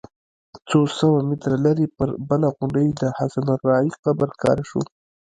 څو 0.69 0.79
سوه 0.99 1.19
متره 1.29 1.57
لرې 1.65 1.87
پر 1.97 2.09
بله 2.29 2.47
غونډۍ 2.55 2.87
د 3.01 3.03
حسن 3.17 3.45
الراعي 3.55 3.89
قبر 4.03 4.27
ښکاره 4.35 4.63
شو. 4.69 4.81